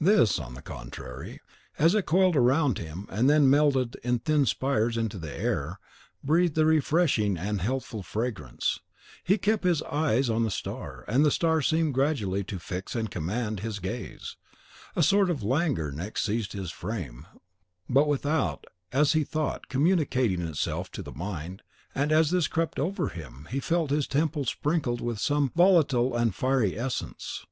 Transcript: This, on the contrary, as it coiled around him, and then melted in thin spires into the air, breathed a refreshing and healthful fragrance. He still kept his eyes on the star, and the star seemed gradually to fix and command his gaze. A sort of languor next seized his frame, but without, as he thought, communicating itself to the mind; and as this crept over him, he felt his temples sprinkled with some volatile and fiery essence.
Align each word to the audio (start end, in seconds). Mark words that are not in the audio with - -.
This, 0.00 0.38
on 0.38 0.54
the 0.54 0.62
contrary, 0.62 1.40
as 1.76 1.92
it 1.96 2.06
coiled 2.06 2.36
around 2.36 2.78
him, 2.78 3.04
and 3.10 3.28
then 3.28 3.50
melted 3.50 3.96
in 4.04 4.20
thin 4.20 4.46
spires 4.46 4.96
into 4.96 5.18
the 5.18 5.36
air, 5.36 5.80
breathed 6.22 6.56
a 6.56 6.64
refreshing 6.64 7.36
and 7.36 7.60
healthful 7.60 8.04
fragrance. 8.04 8.78
He 9.24 9.34
still 9.34 9.54
kept 9.54 9.64
his 9.64 9.82
eyes 9.82 10.30
on 10.30 10.44
the 10.44 10.52
star, 10.52 11.04
and 11.08 11.24
the 11.26 11.32
star 11.32 11.60
seemed 11.62 11.94
gradually 11.94 12.44
to 12.44 12.60
fix 12.60 12.94
and 12.94 13.10
command 13.10 13.58
his 13.58 13.80
gaze. 13.80 14.36
A 14.94 15.02
sort 15.02 15.28
of 15.28 15.42
languor 15.42 15.90
next 15.90 16.22
seized 16.22 16.52
his 16.52 16.70
frame, 16.70 17.26
but 17.90 18.06
without, 18.06 18.66
as 18.92 19.14
he 19.14 19.24
thought, 19.24 19.68
communicating 19.68 20.42
itself 20.42 20.92
to 20.92 21.02
the 21.02 21.10
mind; 21.10 21.60
and 21.92 22.12
as 22.12 22.30
this 22.30 22.46
crept 22.46 22.78
over 22.78 23.08
him, 23.08 23.48
he 23.50 23.58
felt 23.58 23.90
his 23.90 24.06
temples 24.06 24.48
sprinkled 24.50 25.00
with 25.00 25.18
some 25.18 25.50
volatile 25.56 26.14
and 26.16 26.36
fiery 26.36 26.78
essence. 26.78 27.44